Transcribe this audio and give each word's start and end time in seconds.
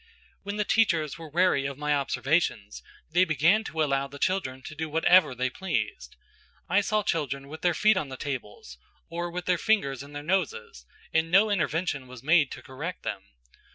When 0.41 0.55
the 0.55 0.63
teachers 0.65 1.19
were 1.19 1.29
weary 1.29 1.67
of 1.67 1.77
my 1.77 1.93
observations, 1.93 2.81
they 3.11 3.23
began 3.23 3.63
to 3.65 3.83
allow 3.83 4.07
the 4.07 4.17
children 4.17 4.63
to 4.63 4.73
do 4.73 4.89
whatever 4.89 5.35
they 5.35 5.51
pleased. 5.51 6.15
I 6.67 6.81
saw 6.81 7.03
children 7.03 7.47
with 7.47 7.61
their 7.61 7.75
feet 7.75 7.97
on 7.97 8.09
the 8.09 8.17
tables, 8.17 8.79
or 9.11 9.29
with 9.29 9.45
their 9.45 9.59
fingers 9.59 10.01
in 10.01 10.13
their 10.13 10.23
noses, 10.23 10.87
and 11.13 11.29
no 11.29 11.51
intervention 11.51 12.07
was 12.07 12.23
made 12.23 12.49
to 12.53 12.63
correct 12.63 13.03
them. 13.03 13.21